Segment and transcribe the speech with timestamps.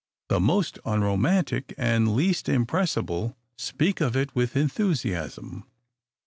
[0.29, 5.63] The most unromantic and least impressible speak of it with enthusiasm.